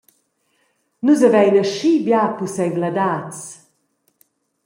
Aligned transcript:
«Nus 1.03 1.21
havein 1.27 1.57
aschi 1.63 1.91
bia 2.05 2.21
pusseivladads. 2.37 3.39